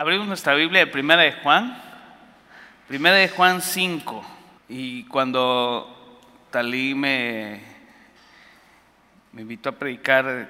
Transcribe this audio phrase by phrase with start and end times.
[0.00, 1.76] Abrimos nuestra Biblia de Primera de Juan,
[2.88, 4.24] Primera de Juan 5.
[4.70, 6.18] Y cuando
[6.50, 7.60] Talí me,
[9.36, 10.48] invitó a predicar,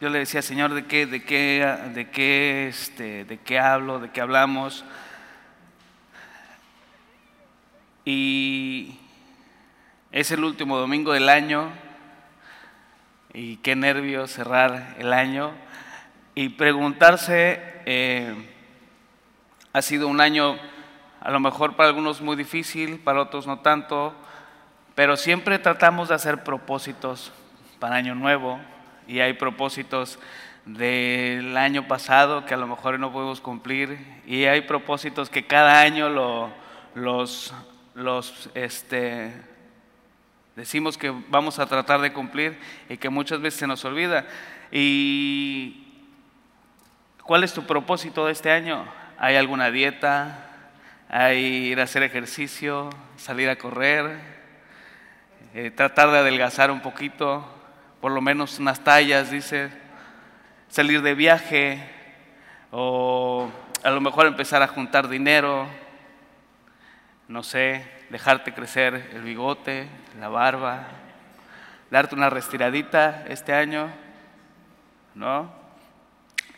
[0.00, 1.64] yo le decía, Señor, ¿de qué, de qué,
[1.94, 4.84] de qué, este, de qué hablo, de qué hablamos?
[8.04, 8.98] Y
[10.10, 11.70] es el último domingo del año
[13.32, 15.52] y qué nervios cerrar el año
[16.38, 18.32] y preguntarse, eh,
[19.72, 20.56] ha sido un año
[21.20, 24.14] a lo mejor para algunos muy difícil, para otros no tanto,
[24.94, 27.32] pero siempre tratamos de hacer propósitos
[27.80, 28.60] para año nuevo
[29.08, 30.20] y hay propósitos
[30.64, 35.80] del año pasado que a lo mejor no podemos cumplir y hay propósitos que cada
[35.80, 36.50] año lo,
[36.94, 37.52] los,
[37.96, 39.32] los este,
[40.54, 44.24] decimos que vamos a tratar de cumplir y que muchas veces se nos olvida.
[44.70, 45.87] ¿Y
[47.28, 48.84] cuál es tu propósito de este año?
[49.18, 50.46] ¿Hay alguna dieta?
[51.08, 52.90] ¿Hay ir a hacer ejercicio?
[53.16, 54.18] ¿Salir a correr?
[55.54, 57.54] Eh, ¿Tratar de adelgazar un poquito?
[58.00, 59.70] por lo menos unas tallas, dice,
[60.68, 61.82] salir de viaje
[62.70, 63.50] o
[63.82, 65.66] a lo mejor empezar a juntar dinero,
[67.26, 69.88] no sé, dejarte crecer el bigote,
[70.20, 70.86] la barba,
[71.90, 73.90] darte una restiradita este año,
[75.14, 75.57] ¿no?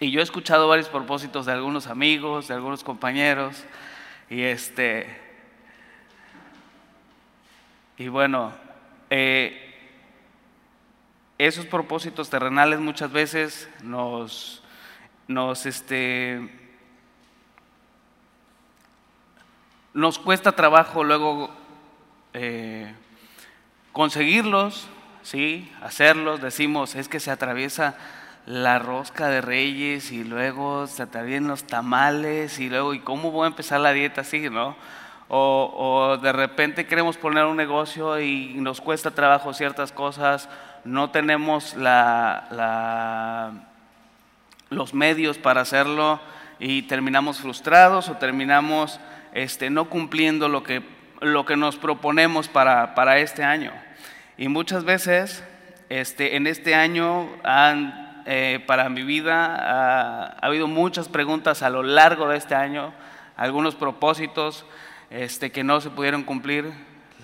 [0.02, 3.64] Y yo he escuchado varios propósitos de algunos amigos, de algunos compañeros,
[4.30, 5.06] y este,
[7.98, 8.50] y bueno,
[9.10, 9.74] eh,
[11.36, 14.62] esos propósitos terrenales muchas veces nos,
[15.28, 16.48] nos, este,
[19.92, 21.50] nos cuesta trabajo luego
[22.32, 22.94] eh,
[23.92, 24.88] conseguirlos,
[25.22, 25.70] ¿sí?
[25.82, 26.40] hacerlos.
[26.40, 27.98] Decimos, es que se atraviesa
[28.46, 33.44] la rosca de reyes y luego se atraviesan los tamales y luego, ¿y cómo voy
[33.44, 34.76] a empezar la dieta así, no?
[35.28, 40.48] O, o de repente queremos poner un negocio y nos cuesta trabajo ciertas cosas
[40.84, 41.74] no tenemos
[44.70, 46.20] los medios para hacerlo
[46.58, 49.00] y terminamos frustrados o terminamos
[49.32, 50.82] este, no cumpliendo lo que,
[51.20, 53.72] lo que nos proponemos para, para, este año.
[54.36, 55.44] Y muchas veces
[55.88, 61.70] este, en este año han, eh, para mi vida ha, ha, habido muchas preguntas a
[61.70, 62.92] lo largo de este año,
[63.36, 64.64] algunos propósitos
[65.10, 66.72] este, que no se pudieron cumplir,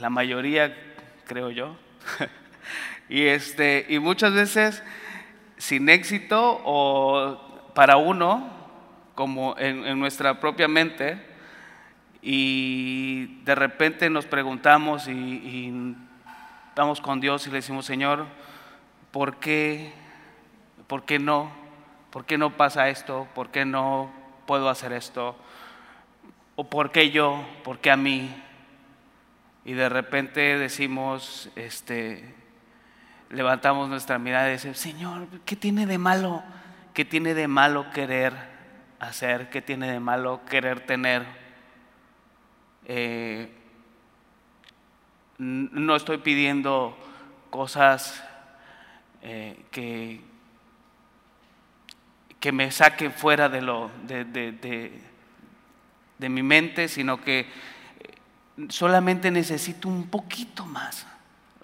[0.01, 0.77] la mayoría
[1.27, 1.77] creo yo.
[3.09, 4.83] Y, este, y muchas veces
[5.59, 8.51] sin éxito o para uno,
[9.15, 11.25] como en, nuestra propia mente,
[12.21, 15.97] y de repente nos preguntamos y, y
[16.75, 18.27] vamos con Dios y le decimos, Señor,
[19.13, 19.93] ¿por qué,
[20.86, 21.50] ¿por qué no?
[22.10, 23.28] ¿Por qué no pasa esto?
[23.34, 24.10] ¿Por qué no
[24.47, 25.36] puedo hacer esto?
[26.54, 27.44] ¿O por qué yo?
[27.64, 28.34] ¿Por qué a mí?
[29.64, 32.34] Y de repente decimos, este,
[33.30, 36.42] levantamos nuestra mirada y decimos, Señor, ¿qué tiene de malo?
[36.94, 38.32] ¿Qué tiene de malo querer
[39.00, 39.50] hacer?
[39.50, 41.26] ¿Qué tiene de malo querer tener?
[42.86, 43.53] Eh,
[45.38, 46.97] no estoy pidiendo
[47.50, 48.24] cosas
[49.22, 50.20] eh, que,
[52.41, 55.00] que me saquen fuera de, lo, de, de,
[56.19, 57.47] de mi mente, sino que
[58.69, 61.06] solamente necesito un poquito más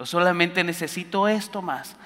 [0.04, 1.96] solamente necesito esto más.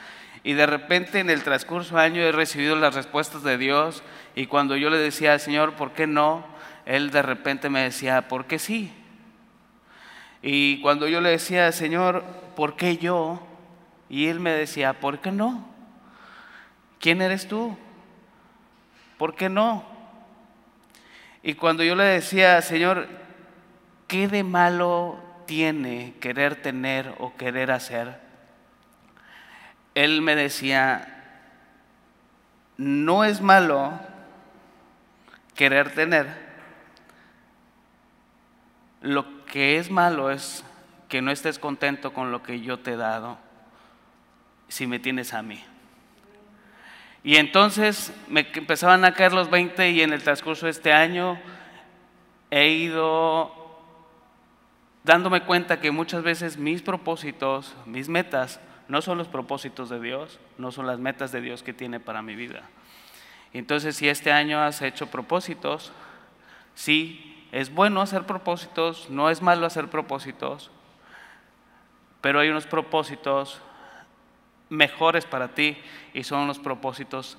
[0.42, 4.02] Y de repente en el transcurso del año he recibido las respuestas de Dios
[4.34, 6.44] y cuando yo le decía Señor, ¿por qué no?
[6.84, 8.92] Él de repente me decía, ¿por qué sí?
[10.42, 12.22] Y cuando yo le decía, Señor,
[12.54, 13.44] ¿por qué yo?
[14.08, 15.66] Y Él me decía, ¿por qué no?
[17.00, 17.76] ¿Quién eres tú?
[19.18, 19.84] ¿Por qué no?
[21.42, 23.08] Y cuando yo le decía, Señor,
[24.08, 28.20] ¿qué de malo tiene querer tener o querer hacer,
[29.94, 31.08] él me decía,
[32.76, 33.98] no es malo
[35.54, 36.46] querer tener,
[39.00, 40.64] lo que es malo es
[41.08, 43.38] que no estés contento con lo que yo te he dado
[44.68, 45.64] si me tienes a mí.
[47.26, 51.36] Y entonces me empezaban a caer los 20 y en el transcurso de este año
[52.52, 53.52] he ido
[55.02, 60.38] dándome cuenta que muchas veces mis propósitos, mis metas, no son los propósitos de Dios,
[60.56, 62.62] no son las metas de Dios que tiene para mi vida.
[63.52, 65.90] Entonces, si este año has hecho propósitos,
[66.76, 70.70] sí, es bueno hacer propósitos, no es malo hacer propósitos,
[72.20, 73.60] pero hay unos propósitos
[74.68, 75.76] mejores para ti
[76.12, 77.38] y son los propósitos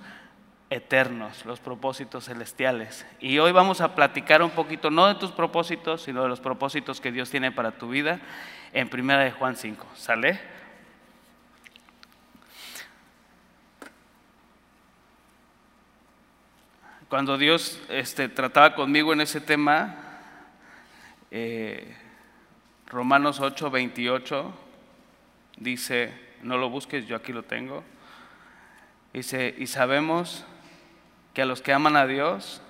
[0.69, 3.05] eternos, los propósitos celestiales.
[3.19, 6.99] Y hoy vamos a platicar un poquito, no de tus propósitos, sino de los propósitos
[6.99, 8.19] que Dios tiene para tu vida
[8.73, 9.85] en Primera de Juan 5.
[9.95, 10.39] ¿Sale?
[17.09, 19.95] Cuando Dios este, trataba conmigo en ese tema,
[21.31, 21.95] eh,
[22.87, 24.53] Romanos 8, 28,
[25.55, 27.83] dice, no lo busques, yo aquí lo tengo.
[29.13, 30.45] Dice, y sabemos
[31.33, 32.61] que a los que aman a Dios,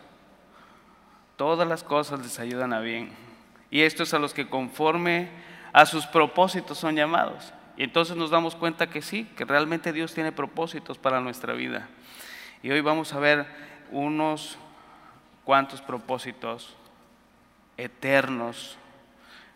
[1.35, 3.12] todas las cosas les ayudan a bien.
[3.69, 5.29] Y esto es a los que conforme
[5.74, 7.53] a sus propósitos son llamados.
[7.77, 11.88] Y entonces nos damos cuenta que sí, que realmente Dios tiene propósitos para nuestra vida.
[12.63, 13.45] Y hoy vamos a ver
[13.91, 14.57] unos
[15.44, 16.75] cuantos propósitos
[17.77, 18.77] eternos.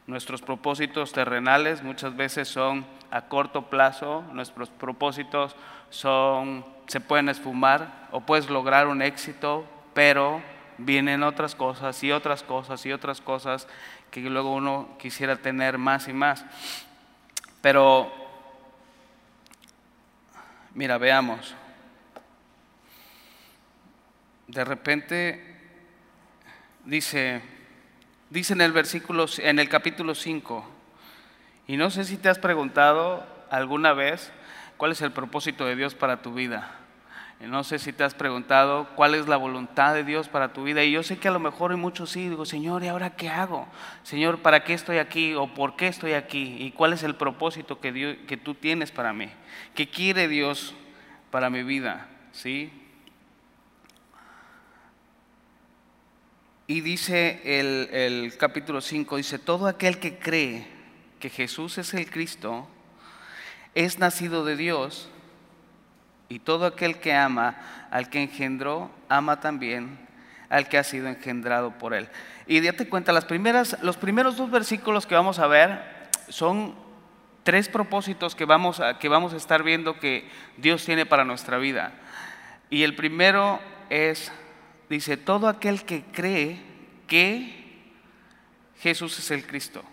[0.08, 5.56] Nuestros propósitos terrenales muchas veces son a corto plazo, nuestros propósitos
[5.90, 10.42] son se pueden esfumar o puedes lograr un éxito, pero
[10.78, 13.68] vienen otras cosas y otras cosas y otras cosas
[14.10, 16.44] que luego uno quisiera tener más y más.
[17.62, 18.12] Pero,
[20.74, 21.56] mira, veamos.
[24.48, 25.58] De repente
[26.84, 27.42] dice,
[28.32, 30.66] dice en el versículo, en el capítulo 5,
[31.68, 34.32] y no sé si te has preguntado alguna vez
[34.78, 36.78] cuál es el propósito de Dios para tu vida.
[37.42, 40.84] No sé si te has preguntado cuál es la voluntad de Dios para tu vida.
[40.84, 43.30] Y yo sé que a lo mejor hay muchos sí, digo, Señor, ¿y ahora qué
[43.30, 43.68] hago?
[44.04, 45.34] Señor, ¿para qué estoy aquí?
[45.34, 46.58] ¿O por qué estoy aquí?
[46.60, 49.28] ¿Y cuál es el propósito que, Dios, que tú tienes para mí?
[49.74, 50.76] ¿Qué quiere Dios
[51.32, 52.08] para mi vida?
[52.32, 52.72] ¿Sí?
[56.72, 60.66] Y dice el, capítulo 5, dice, todo aquel que cree
[61.20, 62.66] que Jesús es el Cristo,
[63.76, 65.10] es nacido de Dios
[66.30, 67.58] y todo aquel que ama
[67.92, 70.00] al que engendró, ama también
[70.48, 72.08] al que ha sido engendrado por él.
[72.48, 76.74] Y date cuenta, las primeras, los primeros dos versículos que vamos a ver son
[77.44, 80.26] tres propósitos que vamos, que vamos a estar viendo que
[80.56, 81.92] Dios tiene para nuestra vida.
[82.70, 83.60] Y el primero
[83.90, 84.32] es,
[84.92, 86.60] dice, todo aquel que cree
[87.08, 87.62] que
[88.80, 89.84] Jesús es el Cristo.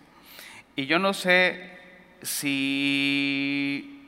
[0.75, 1.77] Y yo no sé
[2.21, 3.99] si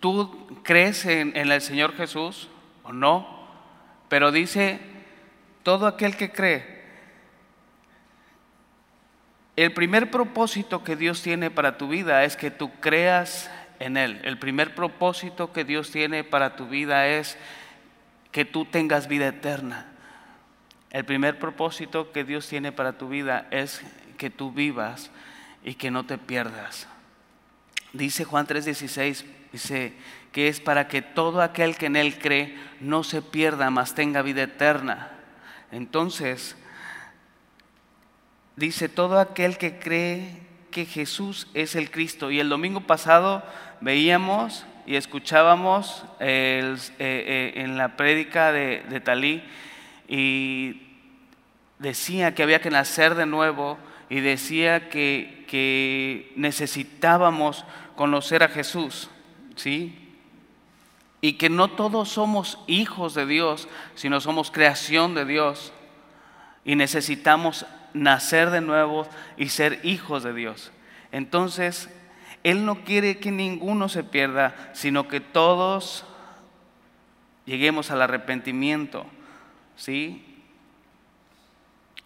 [0.00, 2.48] tú crees en, el Señor Jesús
[2.84, 3.48] o no,
[4.08, 4.80] pero dice,
[5.62, 6.77] todo aquel que cree,
[9.64, 13.50] el primer propósito que Dios tiene para tu vida es que tú creas
[13.80, 14.20] en Él.
[14.22, 17.36] El primer propósito que Dios tiene para tu vida es
[18.30, 19.86] que tú tengas vida eterna.
[20.90, 23.82] El primer propósito que Dios tiene para tu vida es
[24.16, 25.10] que tú vivas
[25.64, 26.86] y que no te pierdas.
[27.92, 29.92] Dice Juan 3:16, dice
[30.30, 34.22] que es para que todo aquel que en Él cree no se pierda, mas tenga
[34.22, 35.10] vida eterna.
[35.72, 36.56] Entonces,
[38.58, 40.36] dice todo aquel que cree
[40.70, 42.30] que Jesús es el Cristo.
[42.30, 43.42] Y el domingo pasado
[43.80, 49.42] veíamos y escuchábamos eh, eh, en la prédica de, de Talí
[50.08, 50.82] y
[51.78, 53.78] decía que había que nacer de nuevo
[54.10, 57.64] y decía que, que necesitábamos
[57.94, 59.10] conocer a Jesús,
[59.54, 59.94] ¿sí?
[61.20, 65.72] Y que no todos somos hijos de Dios, sino somos creación de Dios.
[66.64, 70.72] Y necesitamos nacer de nuevo y ser hijos de Dios.
[71.12, 71.88] Entonces,
[72.44, 76.04] Él no quiere que ninguno se pierda, sino que todos
[77.44, 79.06] lleguemos al arrepentimiento.
[79.76, 80.24] ¿Sí?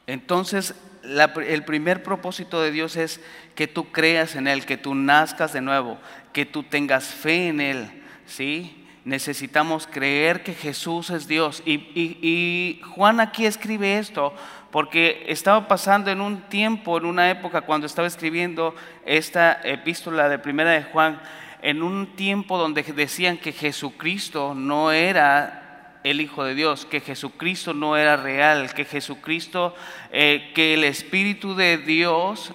[0.06, 3.20] Entonces, el primer propósito de Dios es
[3.54, 5.98] que tú creas en Él, que tú nazcas de nuevo,
[6.32, 8.81] que tú tengas fe en Él, ¿sí?
[9.04, 11.62] Necesitamos creer que Jesús es Dios.
[11.66, 14.32] Y, Juan aquí escribe esto
[14.70, 20.38] porque estaba pasando en un tiempo, en una época cuando estaba escribiendo esta epístola de
[20.38, 21.20] primera de Juan,
[21.62, 27.74] en un tiempo donde decían que Jesucristo no era el Hijo de Dios, que Jesucristo
[27.74, 29.74] no era real, que Jesucristo,
[30.10, 32.52] eh, que el Espíritu de Dios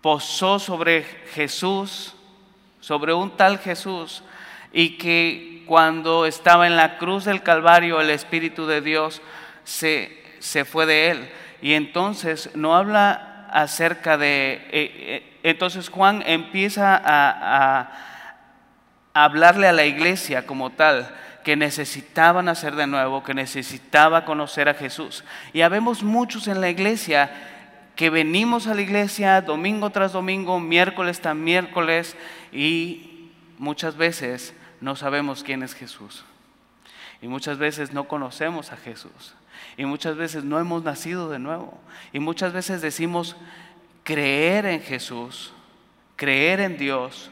[0.00, 2.14] posó sobre Jesús,
[2.80, 4.22] sobre un tal Jesús,
[4.76, 9.22] y que cuando estaba en la cruz del Calvario el Espíritu de Dios
[9.64, 11.30] se, se fue de él.
[11.62, 14.52] Y entonces no habla acerca de...
[14.52, 17.80] Eh, eh, entonces Juan empieza a,
[19.14, 21.08] a hablarle a la iglesia como tal
[21.42, 25.24] que necesitaban hacer de nuevo, que necesitaba conocer a Jesús.
[25.54, 27.30] Y habemos muchos en la iglesia
[27.94, 32.14] que venimos a la iglesia domingo tras domingo, miércoles tras miércoles
[32.52, 36.24] y muchas veces no sabemos quién es Jesús.
[37.22, 39.34] Y muchas veces no conocemos a Jesús.
[39.76, 41.78] Y muchas veces no hemos nacido de nuevo.
[42.12, 43.36] Y muchas veces decimos
[44.04, 45.52] creer en Jesús,
[46.14, 47.30] creer en Dios,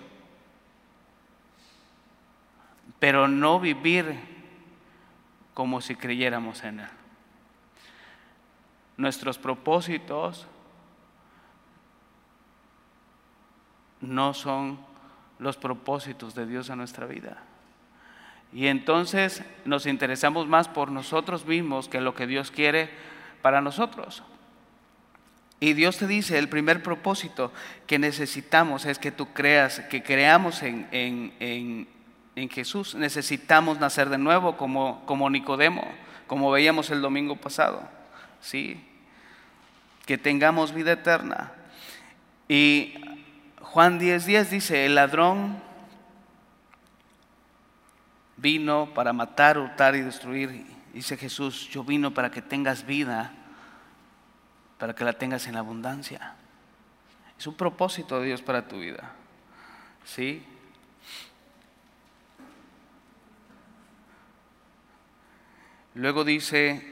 [2.98, 4.18] pero no vivir
[5.52, 6.88] como si creyéramos en Él.
[8.96, 10.46] Nuestros propósitos
[14.00, 14.78] no son
[15.38, 17.42] los propósitos de Dios en nuestra vida.
[18.52, 22.88] Y entonces nos interesamos más por nosotros mismos que lo que Dios quiere
[23.42, 24.22] para nosotros.
[25.60, 27.52] Y Dios te dice, el primer propósito
[27.86, 31.88] que necesitamos es que tú creas, que creamos en, en,
[32.36, 32.94] en, Jesús.
[32.94, 35.84] Necesitamos nacer de nuevo como, como Nicodemo,
[36.26, 37.82] como veíamos el domingo pasado.
[38.40, 38.84] ¿sí?
[40.06, 41.52] Que tengamos vida eterna.
[42.48, 42.94] Y
[43.64, 45.60] Juan 10:10 10 dice, el ladrón
[48.36, 50.66] vino para matar, hurtar y destruir.
[50.92, 53.32] Dice Jesús, yo vino para que tengas vida,
[54.78, 56.34] para que la tengas en abundancia.
[57.38, 59.12] Es un propósito de Dios para tu vida.
[60.04, 60.44] ¿Sí?
[65.94, 66.86] Luego dice,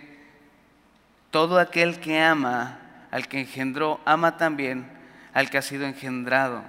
[1.30, 2.78] todo aquel que ama
[3.10, 5.01] al que engendró, ama también
[5.34, 6.62] al que ha sido engendrado.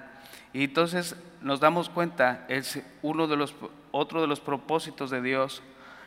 [0.53, 3.55] Y entonces nos damos cuenta, es uno de los
[3.91, 5.61] otro de los propósitos de Dios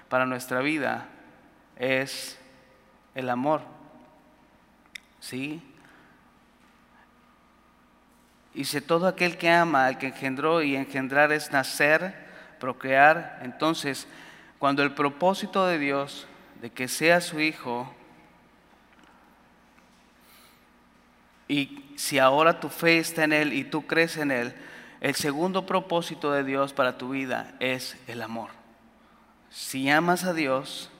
[0.08, 1.06] para nuestra vida
[1.76, 2.38] es
[3.14, 3.62] el amor.
[5.20, 5.62] ¿Sí?
[8.54, 12.26] Dice, todo aquel que ama, al que engendró y engendrar es nacer,
[12.58, 13.38] procrear.
[13.42, 14.08] Entonces,
[14.58, 16.26] cuando el propósito de Dios
[16.60, 17.92] de que sea su hijo,
[21.48, 24.54] y si ahora tu fe está en Él y tú crees en Él,
[25.00, 28.50] el segundo propósito de Dios para tu vida es el amor.
[29.50, 30.90] Si amas a Dios,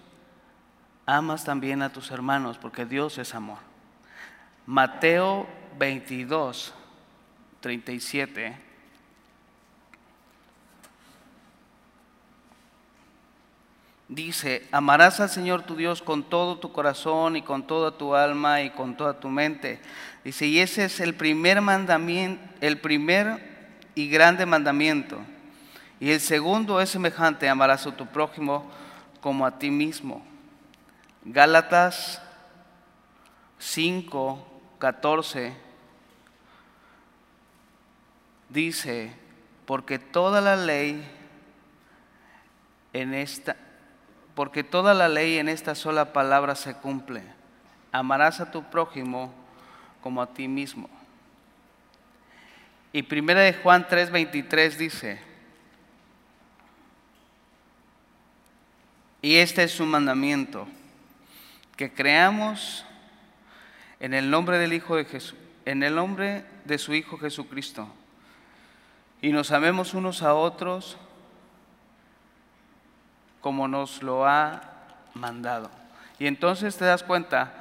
[1.07, 3.59] amas también a tus hermanos, porque Dios es amor.
[4.67, 5.47] Mateo
[5.79, 6.75] 22,
[7.61, 8.66] 37.
[14.09, 18.63] Dice, amarás al Señor tu Dios con todo tu corazón y con toda tu alma
[18.63, 19.81] y con toda tu mente.
[20.23, 23.57] Dice, y ese es el primer mandamiento, el primer
[23.97, 25.19] y grande mandamiento.
[25.99, 28.71] Y el segundo es semejante, amarás a tu prójimo
[29.21, 30.25] como a ti mismo.
[31.25, 32.23] Gálatas
[33.59, 34.47] 5,
[34.79, 35.53] 14
[38.49, 39.13] dice,
[39.65, 41.05] porque toda la ley
[42.93, 43.57] en esta,
[44.37, 47.23] porque toda la ley en esta sola palabra se cumple.
[47.91, 49.33] Amarás a tu prójimo
[50.03, 50.91] como a ti mismo.
[52.93, 55.21] Y primera de Juan 3:23 dice,
[59.23, 60.69] y este es su mandamiento,
[61.75, 62.85] que creamos
[64.01, 67.89] en el nombre del Hijo de Jesús, en el nombre de su Hijo Jesucristo,
[69.23, 70.99] y nos amemos unos a otros
[73.47, 74.61] como nos lo ha
[75.15, 75.71] mandado.
[76.19, 77.55] Y entonces te das cuenta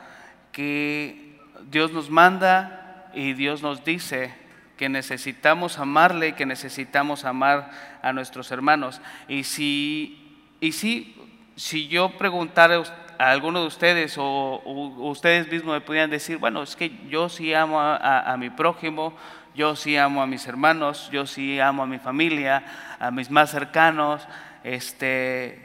[0.52, 1.38] que
[1.70, 4.34] Dios nos manda y Dios nos dice
[4.78, 7.70] que necesitamos amarle y que necesitamos amar
[8.02, 9.00] a nuestros hermanos.
[9.28, 11.16] Y si, y si,
[11.56, 12.82] si yo preguntara
[13.20, 17.54] a alguno de ustedes o, ustedes mismos me pudieran decir, bueno, es que yo sí
[17.54, 19.16] amo a, mi prójimo,
[19.54, 23.52] yo sí amo a mis hermanos, yo sí amo a mi familia, a mis más
[23.52, 24.28] cercanos,
[24.64, 25.65] este,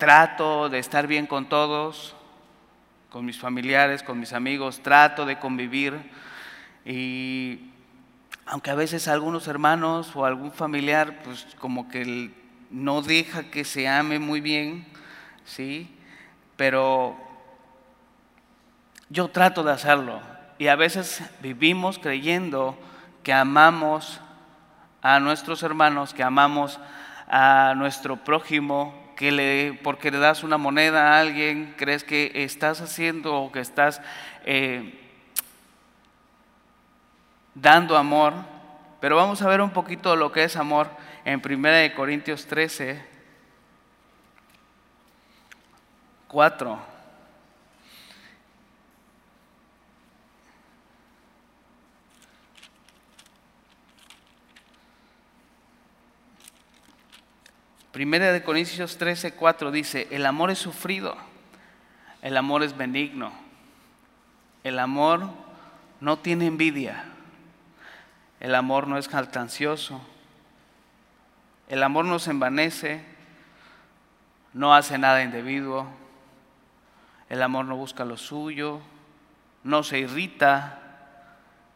[0.00, 2.16] trato de estar bien con todos,
[3.10, 5.94] con mis familiares, con mis amigos, trato de convivir
[6.84, 7.70] y
[8.46, 12.32] aunque a veces algunos hermanos o algún familiar, pues como que
[12.70, 14.86] no deja que se ame muy bien,
[15.44, 15.94] ¿sí?
[16.56, 17.16] Pero
[19.10, 20.20] yo trato de hacerlo.
[20.58, 22.76] Y a veces vivimos creyendo
[23.22, 24.20] que amamos
[25.02, 26.80] a nuestros hermanos, que amamos
[27.28, 32.80] a nuestro prójimo, que le, porque le das una moneda a alguien, crees que estás
[32.80, 34.00] haciendo o que estás
[34.46, 34.98] eh,
[37.54, 38.32] dando amor,
[38.98, 40.88] pero vamos a ver un poquito lo que es amor
[41.26, 43.04] en 1 Corintios 13,
[46.28, 46.89] 4.
[57.92, 61.16] Primera de Corintios 13, 4 dice, el amor es sufrido,
[62.22, 63.32] el amor es benigno,
[64.62, 65.28] el amor
[66.00, 67.04] no tiene envidia.
[68.40, 70.00] El amor no es jactancioso.
[71.68, 73.04] El amor no se envanece,
[74.54, 75.86] no hace nada indebido.
[77.28, 78.80] El amor no busca lo suyo,
[79.62, 80.80] no se irrita,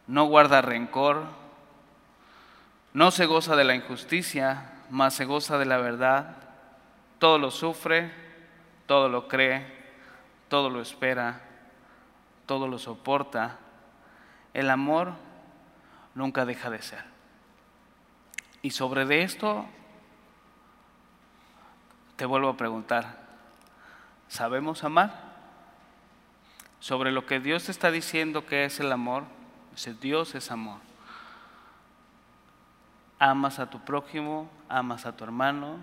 [0.07, 1.23] no guarda rencor,
[2.93, 6.37] no se goza de la injusticia, mas se goza de la verdad.
[7.19, 8.11] Todo lo sufre,
[8.85, 9.65] todo lo cree,
[10.49, 11.41] todo lo espera,
[12.45, 13.57] todo lo soporta.
[14.53, 15.13] El amor
[16.13, 17.03] nunca deja de ser.
[18.61, 19.65] Y sobre de esto
[22.15, 23.17] te vuelvo a preguntar,
[24.27, 25.35] ¿sabemos amar?
[26.79, 29.23] Sobre lo que Dios te está diciendo que es el amor,
[30.01, 30.79] Dios es amor.
[33.19, 35.77] Amas a tu prójimo, amas a tu hermano,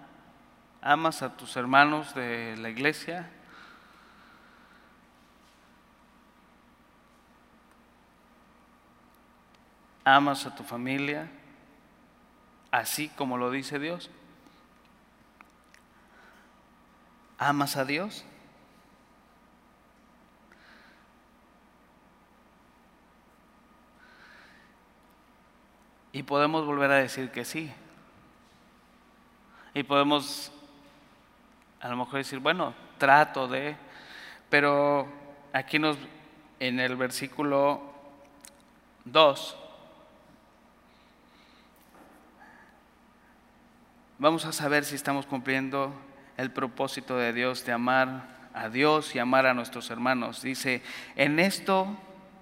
[0.83, 3.31] amas a tus hermanos de la iglesia.
[10.05, 11.31] Amas a tu familia,
[12.73, 14.11] así como lo dice Dios.
[17.39, 18.25] ¿Amas a Dios?
[26.13, 27.73] Y podemos volver a decir que sí.
[29.75, 30.53] Y podemos
[31.83, 33.77] a lo mejor decir, bueno, trato de,
[34.49, 35.09] pero
[35.53, 35.97] aquí nos,
[36.61, 37.83] en el versículo
[39.05, 39.57] 2,
[44.21, 45.93] vamos a saber si estamos cumpliendo
[46.37, 50.41] el propósito de Dios de amar a Dios y amar a nuestros hermanos.
[50.41, 50.85] Dice,
[51.17, 51.89] en esto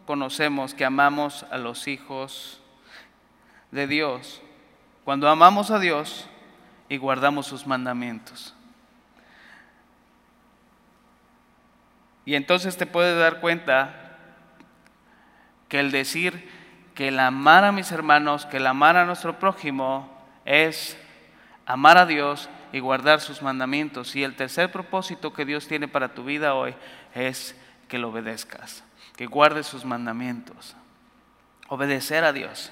[0.06, 2.59] conocemos que amamos a los hijos
[3.70, 4.40] de Dios,
[5.04, 6.28] cuando amamos a Dios
[6.88, 8.54] y guardamos sus mandamientos.
[12.24, 14.16] Y entonces te puedes dar cuenta
[15.68, 16.48] que el decir
[16.94, 20.06] que el amar a mis hermanos, que el amar a nuestro prójimo
[20.44, 20.98] es
[21.64, 24.14] amar a Dios y guardar sus mandamientos.
[24.16, 26.74] Y el tercer propósito que Dios tiene para tu vida hoy
[27.14, 27.56] es
[27.88, 28.84] que lo obedezcas,
[29.16, 30.76] que guardes sus mandamientos.
[31.68, 32.70] Obedecer a Dios.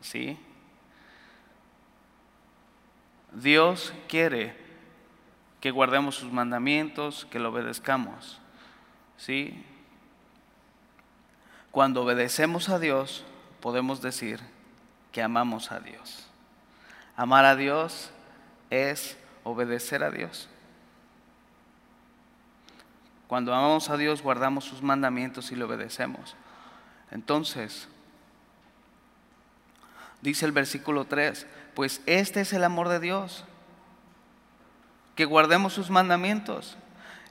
[0.00, 0.38] ¿Sí?
[3.32, 4.56] Dios quiere
[5.60, 8.40] que guardemos sus mandamientos, que lo obedezcamos.
[9.16, 9.64] ¿Sí?
[11.70, 13.24] Cuando obedecemos a Dios,
[13.60, 14.40] podemos decir
[15.12, 16.26] que amamos a Dios.
[17.16, 18.10] Amar a Dios
[18.70, 20.48] es obedecer a Dios.
[23.26, 26.34] Cuando amamos a Dios, guardamos sus mandamientos y le obedecemos.
[27.10, 27.88] Entonces,
[30.22, 33.44] dice el versículo 3, pues este es el amor de Dios,
[35.14, 36.76] que guardemos sus mandamientos.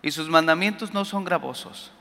[0.01, 1.91] Y sus mandamientos no son gravosos.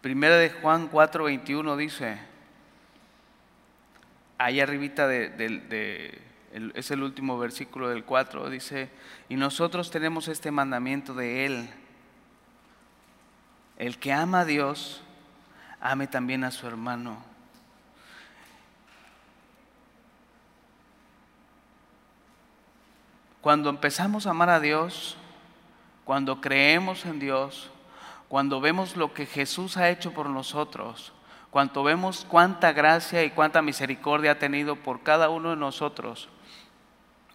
[0.00, 2.18] Primera de Juan 4:21 dice,
[4.38, 6.20] ahí arribita de,
[6.74, 8.88] es el último versículo del 4, dice,
[9.28, 11.68] y nosotros tenemos este mandamiento de Él,
[13.78, 15.02] el que ama a Dios,
[15.80, 17.18] ame también a su hermano.
[23.40, 25.16] Cuando empezamos a amar a Dios,
[26.04, 27.70] cuando creemos en Dios,
[28.28, 31.12] cuando vemos lo que Jesús ha hecho por nosotros,
[31.50, 36.28] cuando vemos cuánta gracia y cuánta misericordia ha tenido por cada uno de nosotros,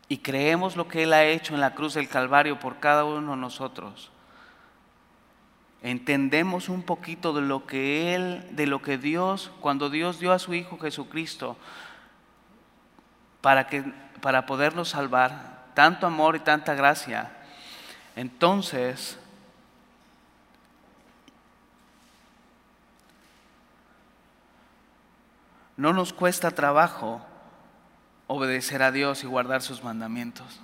[0.10, 3.32] y creemos lo que Él ha hecho en la cruz del Calvario por cada uno
[3.32, 4.12] de nosotros,
[5.82, 10.40] entendemos un poquito de lo que Él, de lo que Dios, cuando Dios dio a
[10.40, 11.58] su Hijo Jesucristo,
[13.42, 13.84] para, que,
[14.22, 17.32] para podernos salvar, tanto amor y tanta gracia,
[18.16, 19.18] entonces
[25.78, 27.26] no nos cuesta trabajo
[28.28, 30.62] obedecer a Dios y guardar sus mandamientos.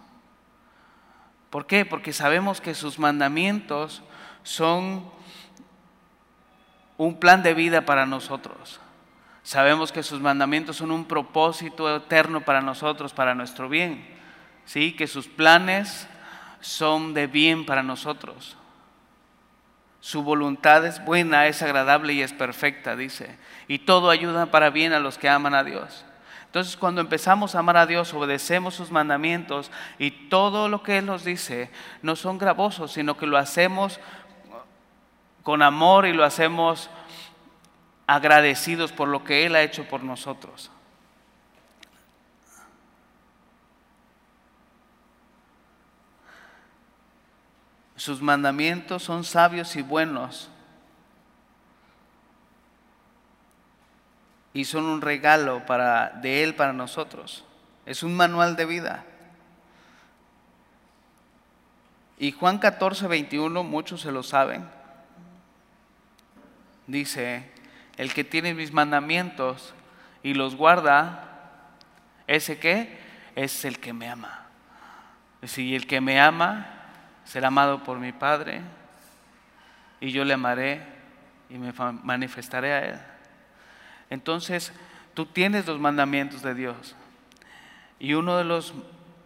[1.49, 1.85] ¿Por qué?
[1.85, 4.03] Porque sabemos que sus mandamientos
[4.47, 5.03] son
[6.97, 8.79] un plan de vida para nosotros.
[9.43, 14.07] Sabemos que sus mandamientos son un propósito eterno para nosotros, para nuestro bien.
[14.63, 14.93] ¿Sí?
[14.93, 16.07] Que sus planes
[16.61, 18.55] son de bien para nosotros.
[19.99, 23.37] Su voluntad es buena, es agradable y es perfecta, dice.
[23.67, 26.05] Y todo ayuda para bien a los que aman a Dios.
[26.45, 31.05] Entonces cuando empezamos a amar a Dios, obedecemos sus mandamientos y todo lo que Él
[31.05, 31.69] nos dice
[32.01, 33.99] no son gravosos, sino que lo hacemos
[35.47, 36.89] con amor y lo hacemos
[38.05, 40.69] agradecidos por lo que Él ha hecho por nosotros.
[47.95, 50.49] Sus mandamientos son sabios y buenos.
[54.53, 57.45] Y son un regalo para, de Él para nosotros.
[57.85, 59.05] Es un manual de vida.
[62.17, 64.75] Y Juan 14, 21, muchos se lo saben.
[66.87, 67.43] Dice,
[67.97, 69.73] el que tiene mis mandamientos
[70.23, 71.73] y los guarda,
[72.27, 72.97] ¿ese qué?
[73.35, 74.45] Es el que me ama.
[75.43, 76.67] Si el que me ama
[77.25, 78.61] será amado por mi Padre
[79.99, 80.81] y yo le amaré
[81.49, 81.73] y me
[82.03, 82.99] manifestaré a Él.
[84.09, 84.71] Entonces,
[85.13, 86.95] tú tienes los mandamientos de Dios.
[87.99, 88.73] Y uno de los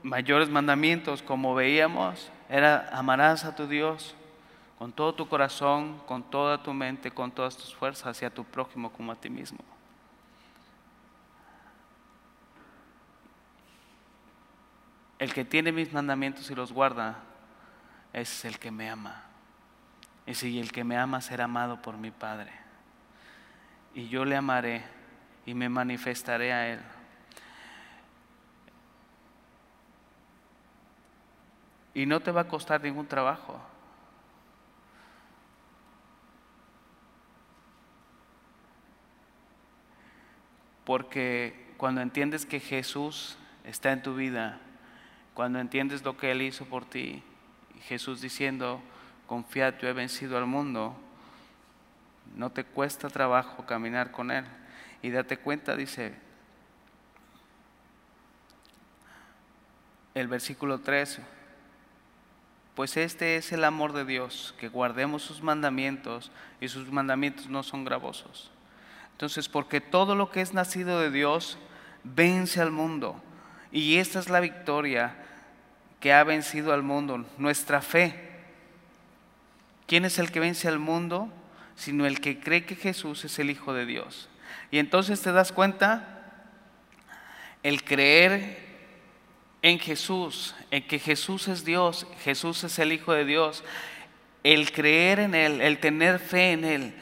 [0.02, 4.16] mayores mandamientos, como veíamos, era amarás a tu Dios
[4.82, 8.92] con todo tu corazón, con toda tu mente, con todas tus fuerzas hacia tu prójimo
[8.92, 9.60] como a ti mismo.
[15.20, 17.20] El que tiene mis mandamientos y los guarda
[18.12, 19.22] es el que me ama.
[20.26, 22.52] Y si el que me ama será amado por mi Padre.
[23.94, 24.84] Y yo le amaré
[25.46, 26.80] y me manifestaré a Él.
[31.94, 33.62] Y no te va a costar ningún trabajo.
[40.86, 44.60] Porque cuando entiendes que Jesús está en tu vida,
[45.34, 47.24] cuando entiendes lo que Él hizo por ti,
[47.84, 48.82] Jesús diciendo,
[49.28, 50.96] confiad, yo he vencido al mundo,
[52.36, 54.46] no te cuesta trabajo caminar con Él.
[55.02, 56.14] Y date cuenta, dice
[60.14, 61.24] el versículo 13,
[62.76, 67.64] pues este es el amor de Dios, que guardemos sus mandamientos y sus mandamientos no
[67.64, 68.52] son gravosos.
[69.22, 71.60] Entonces, porque todo lo que es nacido de Dios
[72.04, 73.22] vence al mundo.
[73.72, 75.14] Y esta es la victoria
[76.00, 78.16] que ha vencido al mundo, nuestra fe.
[79.86, 81.32] ¿Quién es el que vence al mundo?
[81.76, 84.28] Sino el que cree que Jesús es el Hijo de Dios.
[84.72, 86.26] Y entonces te das cuenta,
[87.62, 88.58] el creer
[89.62, 93.64] en Jesús, en que Jesús es Dios, Jesús es el Hijo de Dios,
[94.44, 96.96] el creer en Él, el tener fe en Él,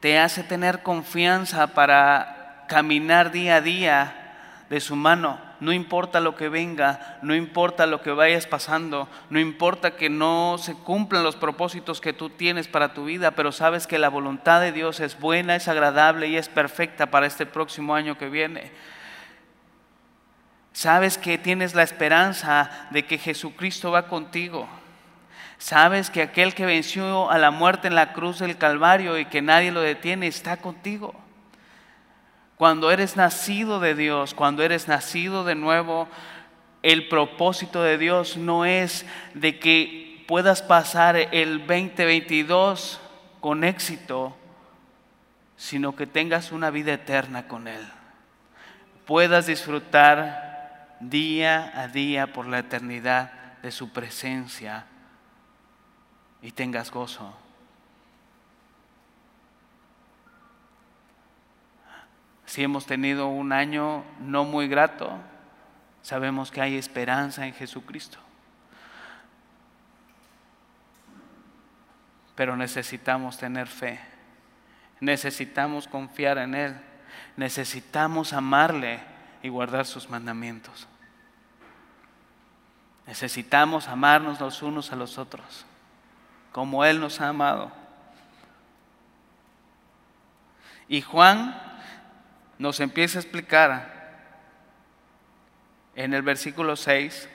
[0.00, 4.14] te hace tener confianza para caminar día a día
[4.70, 5.40] de su mano.
[5.60, 10.56] No importa lo que venga, no importa lo que vayas pasando, no importa que no
[10.58, 14.60] se cumplan los propósitos que tú tienes para tu vida, pero sabes que la voluntad
[14.60, 18.70] de Dios es buena, es agradable y es perfecta para este próximo año que viene.
[20.72, 24.68] Sabes que tienes la esperanza de que Jesucristo va contigo.
[25.58, 29.42] Sabes que aquel que venció a la muerte en la cruz del Calvario y que
[29.42, 31.14] nadie lo detiene está contigo.
[32.56, 36.08] Cuando eres nacido de Dios, cuando eres nacido de nuevo,
[36.82, 43.00] el propósito de Dios no es de que puedas pasar el 2022
[43.40, 44.36] con éxito,
[45.56, 47.84] sino que tengas una vida eterna con Él.
[49.06, 54.86] Puedas disfrutar día a día por la eternidad de su presencia
[56.42, 57.34] y tengas gozo.
[62.46, 65.10] Si hemos tenido un año no muy grato,
[66.02, 68.18] sabemos que hay esperanza en Jesucristo.
[72.34, 74.00] Pero necesitamos tener fe,
[75.00, 76.80] necesitamos confiar en Él,
[77.36, 79.00] necesitamos amarle
[79.42, 80.86] y guardar sus mandamientos.
[83.06, 85.66] Necesitamos amarnos los unos a los otros
[86.52, 87.72] como Él nos ha amado.
[90.88, 91.60] Y Juan
[92.58, 93.98] nos empieza a explicar
[95.94, 97.28] en el versículo 6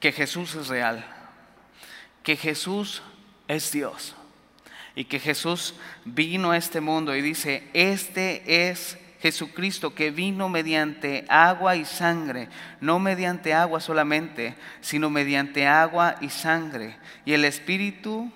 [0.00, 1.04] que Jesús es real,
[2.22, 3.02] que Jesús
[3.48, 4.14] es Dios
[4.94, 11.24] y que Jesús vino a este mundo y dice, este es Jesucristo que vino mediante
[11.28, 12.48] agua y sangre,
[12.80, 16.96] no mediante agua solamente, sino mediante agua y sangre.
[17.24, 18.30] Y el Espíritu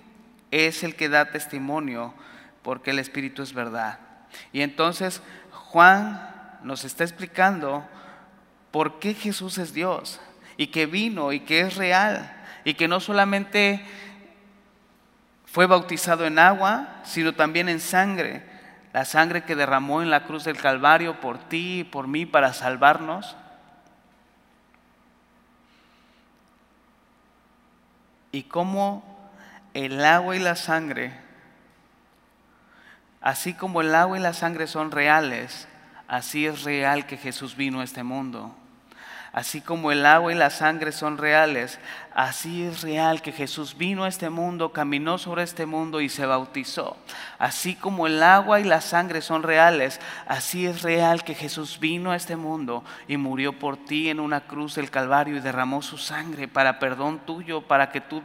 [0.50, 2.14] es el que da testimonio,
[2.62, 4.00] porque el Espíritu es verdad.
[4.52, 7.86] Y entonces Juan nos está explicando
[8.72, 10.20] por qué Jesús es Dios
[10.56, 12.32] y que vino y que es real
[12.64, 13.84] y que no solamente
[15.44, 18.51] fue bautizado en agua, sino también en sangre
[18.92, 22.52] la sangre que derramó en la cruz del Calvario por ti y por mí para
[22.52, 23.36] salvarnos.
[28.32, 29.02] Y cómo
[29.74, 31.12] el agua y la sangre,
[33.20, 35.68] así como el agua y la sangre son reales,
[36.08, 38.54] así es real que Jesús vino a este mundo.
[39.32, 41.78] Así como el agua y la sangre son reales,
[42.14, 46.26] así es real que Jesús vino a este mundo, caminó sobre este mundo y se
[46.26, 46.98] bautizó.
[47.38, 52.10] Así como el agua y la sangre son reales, así es real que Jesús vino
[52.10, 55.96] a este mundo y murió por ti en una cruz del Calvario y derramó su
[55.96, 58.22] sangre para perdón tuyo, para que tú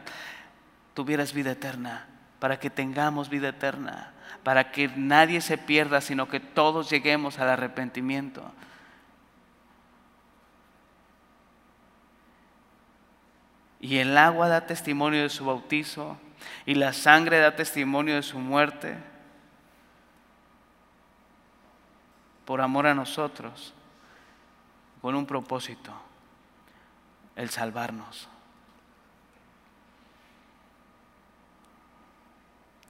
[0.92, 2.06] tuvieras vida eterna,
[2.38, 7.48] para que tengamos vida eterna, para que nadie se pierda, sino que todos lleguemos al
[7.48, 8.52] arrepentimiento.
[13.80, 16.18] Y el agua da testimonio de su bautizo
[16.66, 18.96] y la sangre da testimonio de su muerte
[22.44, 23.74] por amor a nosotros,
[25.02, 25.92] con un propósito,
[27.36, 28.26] el salvarnos.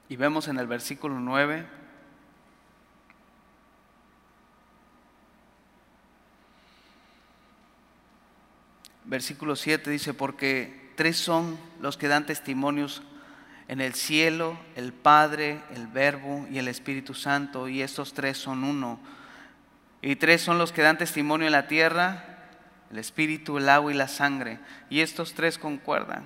[0.09, 1.67] Y vemos en el versículo 9,
[9.07, 13.03] versículo 7 dice, porque tres son los que dan testimonios
[13.69, 18.65] en el cielo, el Padre, el Verbo y el Espíritu Santo, y estos tres son
[18.65, 18.99] uno.
[20.03, 22.25] Y tres son los que dan testimonio en la tierra,
[22.91, 24.59] el Espíritu, el agua y la sangre,
[24.91, 26.25] y estos tres concuerdan.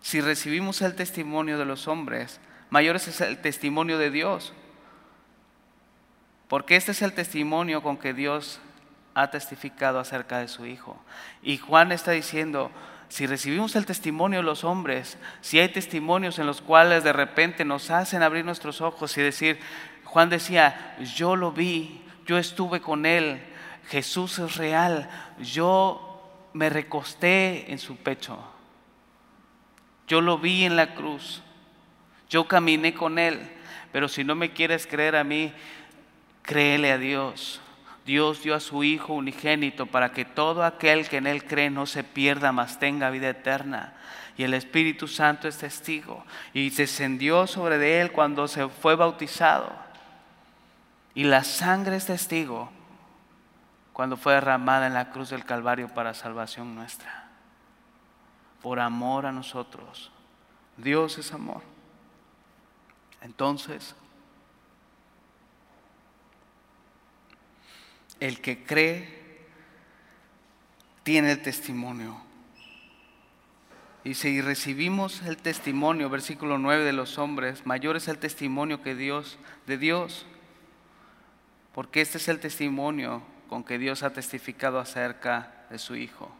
[0.00, 2.40] Si recibimos el testimonio de los hombres,
[2.70, 4.52] mayor es el testimonio de Dios.
[6.48, 8.60] Porque este es el testimonio con que Dios
[9.14, 11.00] ha testificado acerca de su Hijo.
[11.42, 12.70] Y Juan está diciendo,
[13.08, 17.64] si recibimos el testimonio de los hombres, si hay testimonios en los cuales de repente
[17.64, 19.58] nos hacen abrir nuestros ojos y decir,
[20.04, 23.42] Juan decía, yo lo vi, yo estuve con él,
[23.88, 25.08] Jesús es real,
[25.40, 28.38] yo me recosté en su pecho,
[30.06, 31.42] yo lo vi en la cruz,
[32.28, 33.40] yo caminé con él,
[33.92, 35.52] pero si no me quieres creer a mí,
[36.42, 37.61] créele a Dios.
[38.04, 41.86] Dios dio a su Hijo unigénito para que todo aquel que en Él cree no
[41.86, 43.94] se pierda, mas tenga vida eterna.
[44.36, 46.24] Y el Espíritu Santo es testigo.
[46.52, 49.72] Y descendió sobre de Él cuando se fue bautizado.
[51.14, 52.70] Y la sangre es testigo
[53.92, 57.28] cuando fue derramada en la cruz del Calvario para salvación nuestra.
[58.62, 60.10] Por amor a nosotros.
[60.76, 61.62] Dios es amor.
[63.20, 63.94] Entonces,
[68.22, 69.08] el que cree
[71.02, 72.22] tiene el testimonio.
[74.04, 78.94] Y si recibimos el testimonio, versículo 9 de los hombres, mayor es el testimonio que
[78.94, 80.24] Dios, de Dios,
[81.74, 86.30] porque este es el testimonio con que Dios ha testificado acerca de su Hijo.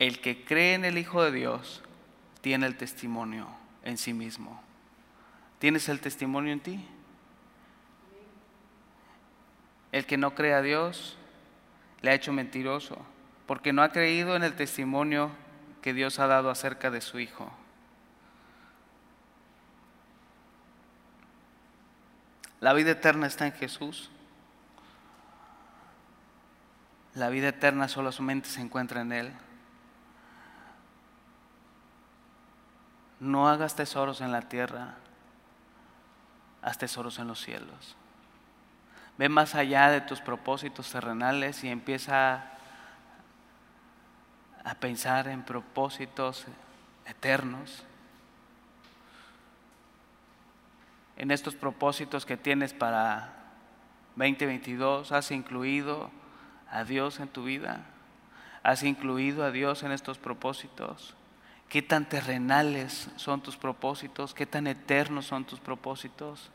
[0.00, 1.84] El que cree en el Hijo de Dios
[2.40, 3.46] tiene el testimonio
[3.84, 4.60] en sí mismo.
[5.60, 6.84] ¿Tienes el testimonio en ti?
[9.92, 11.16] El que no cree a Dios
[12.02, 12.96] le ha hecho mentiroso,
[13.46, 15.30] porque no ha creído en el testimonio
[15.82, 17.50] que Dios ha dado acerca de su Hijo.
[22.60, 24.10] La vida eterna está en Jesús.
[27.14, 29.32] La vida eterna solamente se encuentra en Él.
[33.20, 34.94] No hagas tesoros en la tierra,
[36.62, 37.97] haz tesoros en los cielos.
[39.18, 42.44] Ve más allá de tus propósitos terrenales y empieza
[44.64, 46.46] a pensar en propósitos
[47.04, 47.84] eternos.
[51.16, 53.34] En estos propósitos que tienes para
[54.14, 56.10] 2022, has incluido
[56.70, 57.86] a Dios en tu vida.
[58.62, 61.17] Has incluido a Dios en estos propósitos.
[61.68, 64.32] ¿Qué tan terrenales son tus propósitos?
[64.32, 66.50] ¿Qué tan eternos son tus propósitos?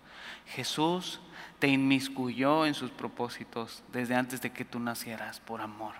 [0.47, 1.19] Jesús
[1.59, 5.93] te inmiscuyó en sus propósitos desde antes de que tú nacieras por amor.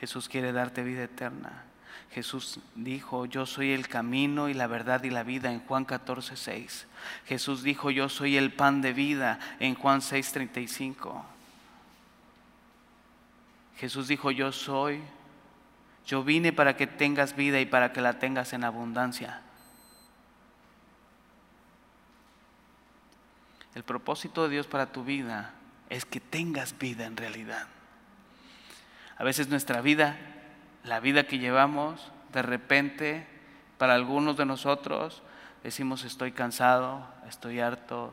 [0.00, 1.64] Jesús quiere darte vida eterna.
[2.10, 6.36] Jesús dijo, yo soy el camino y la verdad y la vida en Juan 14,
[6.36, 6.86] 6.
[7.26, 11.24] Jesús dijo, yo soy el pan de vida en Juan 6, 35.
[13.76, 15.00] Jesús dijo, yo soy,
[16.06, 19.40] yo vine para que tengas vida y para que la tengas en abundancia.
[23.74, 25.52] El propósito de Dios para tu vida
[25.90, 27.66] es que tengas vida en realidad.
[29.16, 30.16] A veces nuestra vida,
[30.84, 33.26] la vida que llevamos, de repente,
[33.78, 35.22] para algunos de nosotros,
[35.62, 38.12] decimos estoy cansado, estoy harto,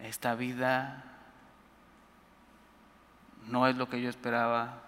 [0.00, 1.04] esta vida
[3.46, 4.85] no es lo que yo esperaba.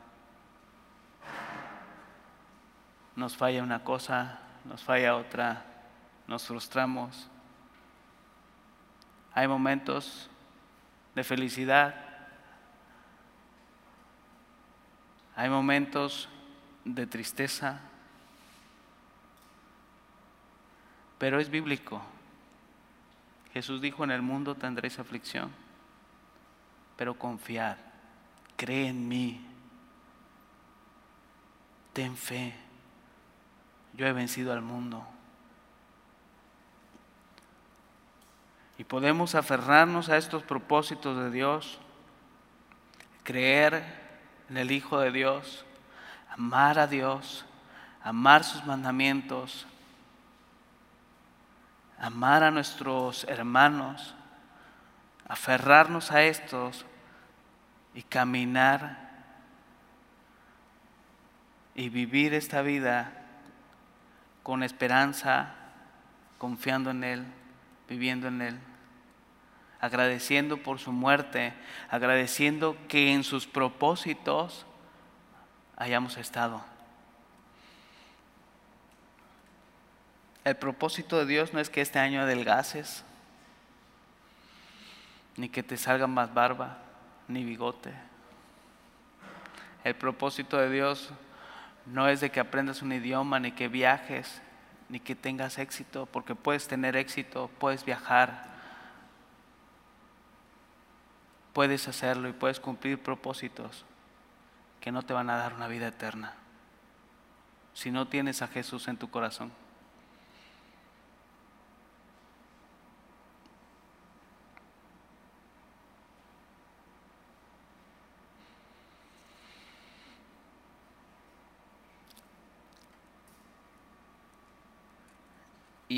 [3.19, 5.65] Nos falla una cosa, nos falla otra,
[6.29, 7.27] nos frustramos.
[9.35, 10.31] Hay momentos
[11.17, 11.97] de felicidad.
[15.35, 16.29] Hay momentos
[16.85, 17.81] de tristeza,
[21.19, 22.01] pero es bíblico.
[23.53, 25.51] Jesús dijo, en el mundo tendréis aflicción,
[26.97, 27.79] pero confiad,
[28.57, 29.45] cree en mí,
[31.93, 32.55] ten fe,
[33.99, 35.05] yo he vencido al mundo.
[38.79, 41.81] Y podemos aferrarnos a estos propósitos de Dios,
[43.25, 43.83] creer
[44.49, 45.67] en el Hijo de Dios,
[46.31, 47.45] amar a Dios,
[48.05, 49.67] amar sus mandamientos,
[51.99, 54.15] amar a nuestros hermanos,
[55.27, 56.87] aferrarnos a estos
[57.95, 59.09] y caminar
[61.75, 63.18] y vivir esta vida
[64.49, 65.51] con esperanza,
[66.39, 67.27] confiando en Él,
[67.87, 68.59] viviendo en Él,
[69.79, 71.53] agradeciendo por su muerte,
[71.91, 74.65] agradeciendo que en sus propósitos
[75.77, 76.65] hayamos estado.
[80.45, 83.05] El propósito de Dios no es que este año adelgaces,
[85.37, 86.79] ni que te salga más barba,
[87.29, 87.93] ni bigote.
[89.85, 91.13] El propósito de Dios
[91.93, 94.43] no es de que aprendas un idioma, ni que viajes,
[94.89, 98.47] ni que tengas éxito, porque puedes tener éxito, puedes viajar,
[101.53, 103.85] puedes hacerlo y puedes cumplir propósitos
[104.81, 106.35] que no te van a dar una vida eterna
[107.79, 109.53] si no tienes a Jesús en tu corazón.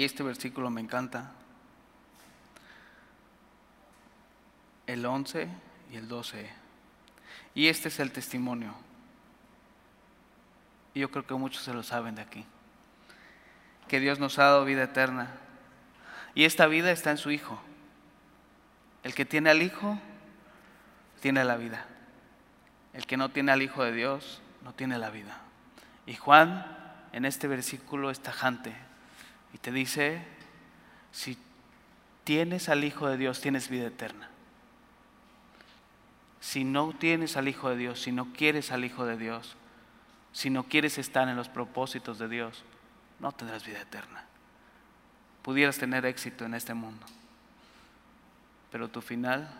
[0.00, 1.30] Y este versículo me encanta.
[4.86, 5.46] El 11
[5.92, 6.50] y el 12.
[7.54, 8.74] Y este es el testimonio.
[10.94, 12.46] Y yo creo que muchos se lo saben de aquí.
[13.88, 15.32] Que Dios nos ha dado vida eterna.
[16.34, 17.60] Y esta vida está en su Hijo.
[19.02, 19.98] El que tiene al Hijo,
[21.20, 21.84] tiene la vida.
[22.94, 25.42] El que no tiene al Hijo de Dios, no tiene la vida.
[26.06, 26.64] Y Juan,
[27.12, 28.74] en este versículo, es tajante
[29.52, 30.22] y te dice,
[31.12, 31.36] si
[32.24, 34.30] tienes al Hijo de Dios, tienes vida eterna.
[36.40, 39.56] Si no tienes al Hijo de Dios, si no quieres al Hijo de Dios,
[40.32, 42.64] si no quieres estar en los propósitos de Dios,
[43.18, 44.24] no tendrás vida eterna.
[45.42, 47.04] Pudieras tener éxito en este mundo,
[48.70, 49.50] pero tu final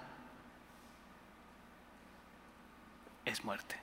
[3.24, 3.76] es muerte.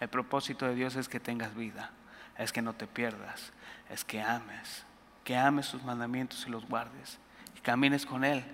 [0.00, 1.90] El propósito de Dios es que tengas vida,
[2.38, 3.52] es que no te pierdas,
[3.90, 4.84] es que ames,
[5.24, 7.18] que ames sus mandamientos y los guardes,
[7.56, 8.44] y camines con Él,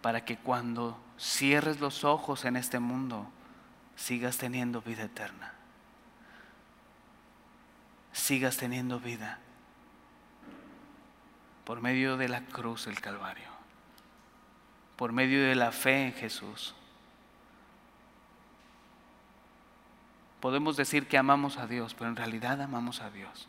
[0.00, 3.28] para que cuando cierres los ojos en este mundo,
[3.96, 5.52] sigas teniendo vida eterna.
[8.12, 9.38] Sigas teniendo vida
[11.64, 13.48] por medio de la cruz del Calvario,
[14.96, 16.74] por medio de la fe en Jesús.
[20.42, 23.48] Podemos decir que amamos a Dios, pero en realidad amamos a Dios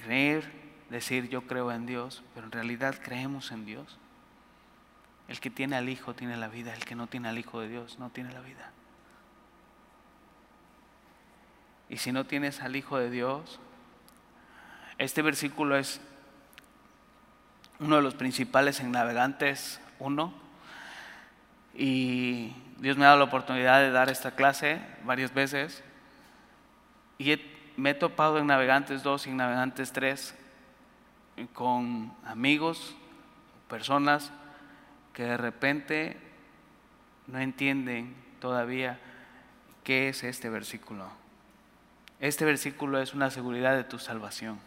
[0.00, 0.50] creer,
[0.90, 3.98] decir yo creo en Dios, pero en realidad creemos en Dios.
[5.28, 7.68] El que tiene al Hijo tiene la vida, el que no tiene al Hijo de
[7.68, 8.70] Dios no tiene la vida.
[11.88, 13.60] Y si no tienes al Hijo de Dios,
[14.98, 16.00] este versículo es
[17.78, 20.32] uno de los principales en Navegantes 1.
[21.74, 25.82] Y Dios me ha dado la oportunidad de dar esta clase varias veces.
[27.18, 27.40] Y
[27.76, 30.34] me he topado en Navegantes 2 y Navegantes 3
[31.52, 32.94] con amigos,
[33.68, 34.32] personas
[35.12, 36.18] que de repente
[37.26, 38.98] no entienden todavía
[39.84, 41.08] qué es este versículo.
[42.20, 44.58] Este versículo es una seguridad de tu salvación.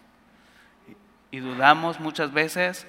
[1.31, 2.87] Y dudamos muchas veces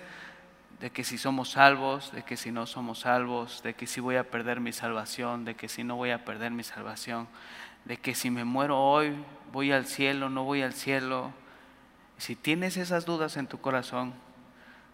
[0.81, 4.17] de que si somos salvos, de que si no somos salvos, de que si voy
[4.17, 7.29] a perder mi salvación, de que si no voy a perder mi salvación,
[7.85, 9.15] de que si me muero hoy
[9.53, 11.33] voy al cielo, no voy al cielo.
[12.17, 14.15] Si tienes esas dudas en tu corazón,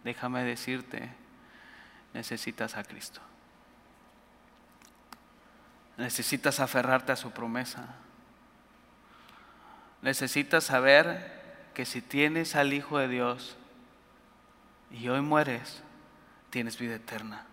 [0.02, 1.08] déjame decirte,
[2.14, 3.20] necesitas a Cristo.
[5.98, 7.94] Necesitas aferrarte a su promesa.
[10.02, 13.56] Necesitas saber que si tienes al Hijo de Dios
[14.90, 15.82] y hoy mueres,
[16.50, 17.46] tienes vida eterna.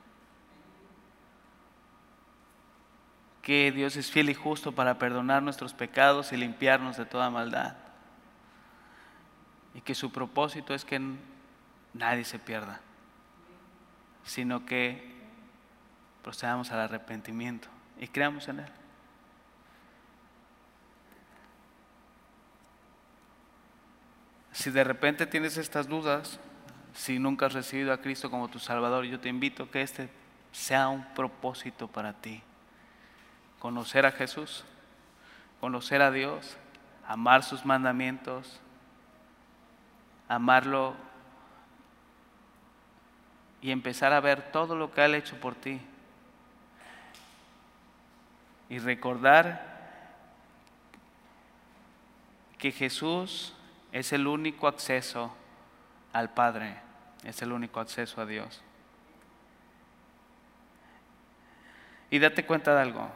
[3.43, 7.75] que Dios es fiel y justo para perdonar nuestros pecados y limpiarnos de toda maldad.
[9.75, 10.99] Y que su propósito es que
[11.93, 12.79] nadie se pierda,
[14.23, 15.13] sino que
[16.23, 17.67] procedamos al arrepentimiento
[17.99, 18.71] y creamos en Él.
[24.53, 26.39] Si de repente tienes estas dudas,
[26.93, 30.09] si nunca has recibido a Cristo como tu Salvador, yo te invito a que este
[30.51, 32.41] sea un propósito para ti.
[33.59, 34.63] Conocer a Jesús,
[35.59, 36.57] conocer a Dios,
[37.07, 38.59] amar sus mandamientos,
[40.27, 40.95] amarlo
[43.61, 45.81] y empezar a ver todo lo que ha hecho por ti.
[48.69, 49.73] Y recordar
[52.57, 53.53] que Jesús
[53.91, 55.35] es el único acceso
[56.13, 56.77] al Padre,
[57.23, 58.61] es el único acceso a Dios.
[62.09, 63.09] Y date cuenta de algo,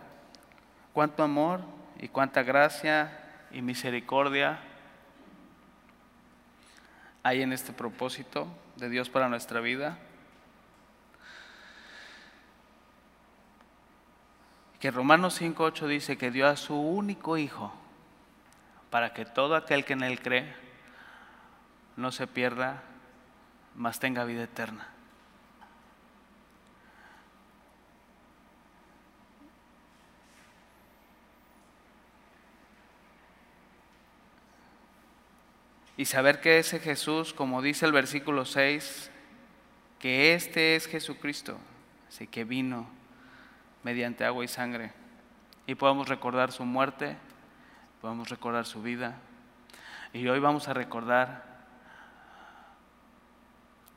[0.92, 1.62] cuánto amor
[2.00, 4.60] y cuánta gracia y misericordia
[7.24, 10.00] hay en este propósito de Dios para nuestra vida.
[14.80, 17.74] Que Romanos 5.8 dice que dio a su único Hijo
[18.90, 20.56] para que todo aquel que en Él cree
[21.98, 22.84] no se pierda,
[23.78, 24.88] mas tenga vida eterna.
[35.96, 39.12] Y saber que ese Jesús, como dice el versículo 6,
[40.00, 41.58] que este es Jesucristo,
[42.08, 42.88] así que vino
[43.84, 44.92] mediante agua y sangre.
[45.66, 47.18] Y podemos recordar su muerte,
[48.02, 49.16] podemos recordar su vida.
[50.14, 51.57] Y hoy vamos a recordar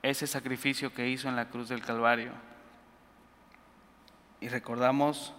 [0.03, 2.33] ese sacrificio que hizo en la cruz del Calvario.
[4.41, 5.35] Y recordamos,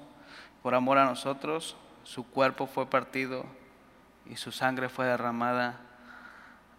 [0.62, 3.46] por amor a nosotros, su cuerpo fue partido
[4.26, 5.80] y su sangre fue derramada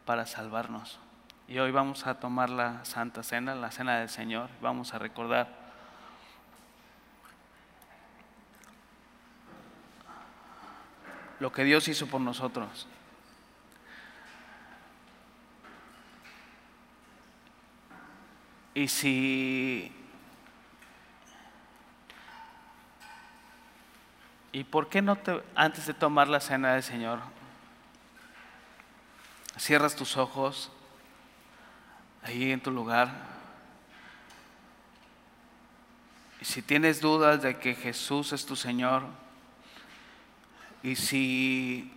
[0.05, 1.01] para salvarnos.
[1.49, 5.63] Y hoy vamos a tomar la Santa Cena, la Cena del Señor, vamos a recordar
[11.41, 12.87] lo que Dios hizo por nosotros.
[18.75, 19.93] Y si...
[24.53, 27.21] ¿Y por qué no te, antes de tomar la cena del Señor,
[29.57, 30.71] cierras tus ojos
[32.23, 33.11] ahí en tu lugar?
[36.41, 39.05] Y si tienes dudas de que Jesús es tu Señor,
[40.83, 41.91] y si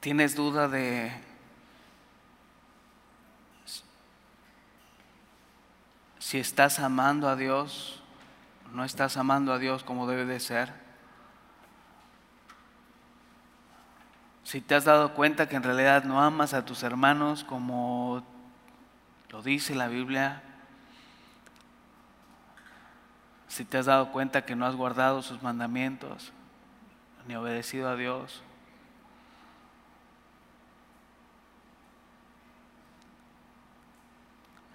[0.00, 1.27] tienes duda de
[6.28, 8.02] si estás amando a Dios,
[8.74, 10.70] no estás amando a Dios como debe de ser.
[14.44, 18.22] Si te has dado cuenta que en realidad no amas a tus hermanos como
[19.30, 20.42] lo dice la Biblia,
[23.46, 26.34] si te has dado cuenta que no has guardado sus mandamientos,
[27.26, 28.42] ni obedecido a Dios,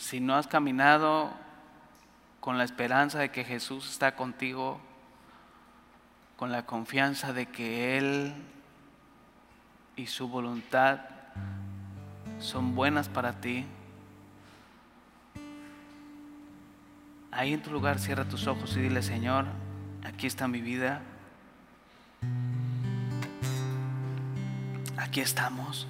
[0.04, 1.32] si no has caminado
[2.42, 4.82] con la esperanza de que Jesús está contigo,
[6.36, 8.34] con la confianza de que Él
[9.96, 11.00] y su voluntad
[12.40, 13.66] son buenas para ti.
[17.32, 19.46] Ahí en tu lugar cierra tus ojos y dile, Señor,
[20.04, 21.02] aquí está mi vida.
[24.98, 25.88] Aquí estamos.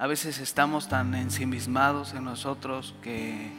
[0.00, 3.50] A veces estamos tan ensimismados en nosotros que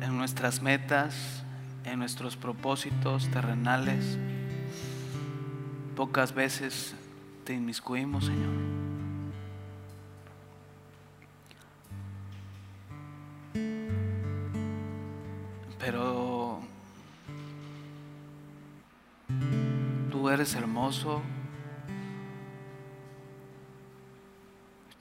[0.00, 1.44] en nuestras metas,
[1.84, 4.18] en nuestros propósitos terrenales,
[5.94, 6.92] pocas veces
[7.44, 8.50] te inmiscuimos, Señor.
[15.78, 16.58] Pero
[20.10, 21.22] tú eres hermoso.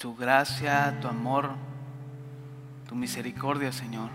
[0.03, 1.51] Tu gracia, tu amor,
[2.89, 4.09] tu misericordia, Señor.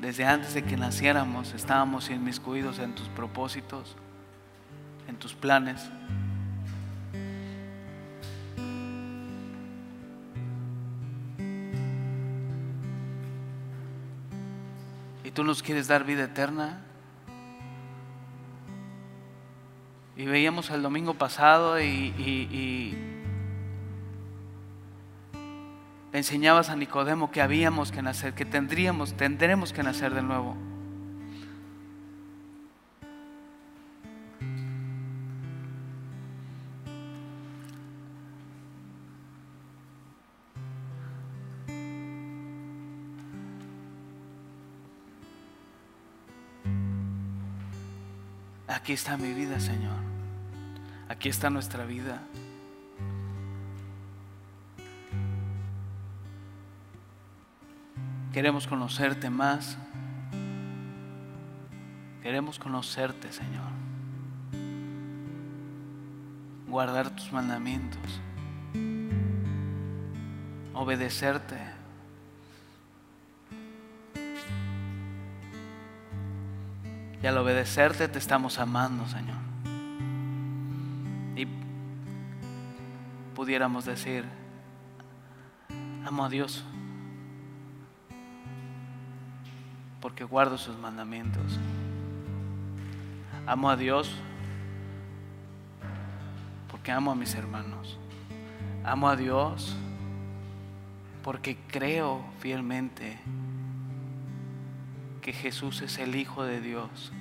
[0.00, 3.96] Desde antes de que naciéramos estábamos inmiscuidos en tus propósitos,
[5.08, 5.90] en tus planes.
[15.24, 16.84] Y tú nos quieres dar vida eterna.
[20.16, 23.17] Y veíamos el domingo pasado y,
[26.18, 30.56] enseñabas a Nicodemo que habíamos que nacer, que tendríamos, tendremos que nacer de nuevo.
[48.66, 49.96] Aquí está mi vida, Señor.
[51.08, 52.22] Aquí está nuestra vida.
[58.32, 59.78] Queremos conocerte más.
[62.22, 63.70] Queremos conocerte, Señor.
[66.68, 68.20] Guardar tus mandamientos.
[70.74, 71.56] Obedecerte.
[77.22, 79.38] Y al obedecerte te estamos amando, Señor.
[81.34, 81.46] Y
[83.34, 84.24] pudiéramos decir,
[86.04, 86.64] amo a Dios
[90.00, 91.58] porque guardo sus mandamientos.
[93.46, 94.14] Amo a Dios
[96.70, 97.98] porque amo a mis hermanos.
[98.84, 99.76] Amo a Dios
[101.22, 103.18] porque creo fielmente
[105.20, 107.12] que Jesús es el Hijo de Dios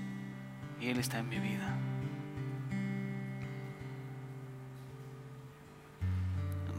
[0.79, 1.75] y Él está en mi vida.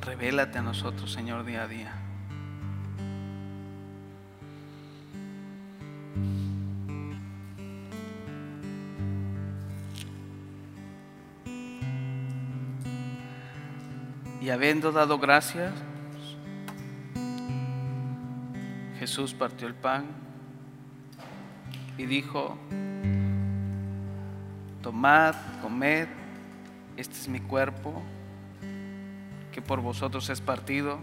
[0.00, 2.07] Revélate a nosotros, Señor, día a día.
[14.68, 15.72] Habiendo dado gracias,
[18.98, 20.04] Jesús partió el pan
[21.96, 22.58] y dijo,
[24.82, 26.06] tomad, comed,
[26.98, 28.02] este es mi cuerpo,
[29.52, 30.98] que por vosotros es partido.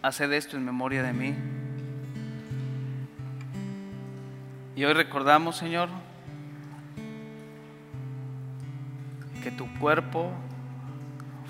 [0.00, 1.34] Haced esto en memoria de mí.
[4.76, 5.88] Y hoy recordamos, Señor,
[9.42, 10.30] que tu cuerpo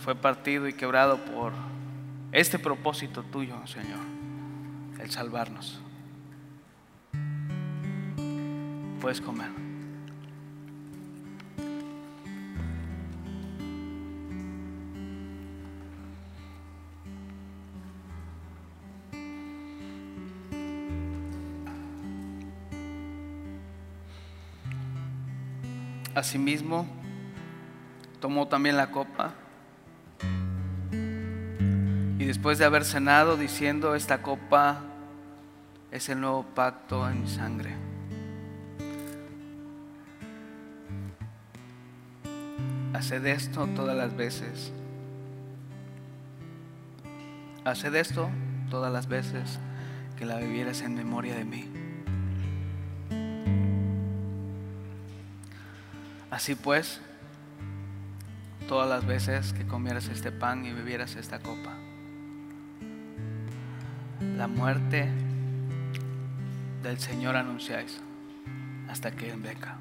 [0.04, 1.54] fue partido y quebrado por
[2.30, 4.00] este propósito tuyo, Señor,
[5.00, 5.80] el salvarnos.
[9.00, 9.48] Puedes comer.
[26.14, 26.86] Asimismo,
[28.20, 29.32] tomó también la copa
[32.34, 34.80] después de haber cenado diciendo, esta copa
[35.92, 37.76] es el nuevo pacto en mi sangre.
[42.92, 44.72] Haced esto todas las veces.
[47.64, 48.28] Haced esto
[48.68, 49.60] todas las veces
[50.18, 51.70] que la bebieras en memoria de mí.
[56.32, 57.00] Así pues,
[58.66, 61.76] todas las veces que comieras este pan y bebieras esta copa,
[64.36, 65.08] la muerte
[66.82, 68.00] del Señor anunciáis
[68.88, 69.78] hasta que Él venga.